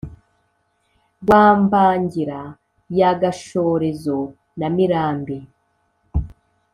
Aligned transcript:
rwa 1.21 1.43
mbangira 1.61 2.39
ya 2.97 3.11
gashorezo 3.21 4.19
na 4.59 4.67
mirambi 4.75 5.37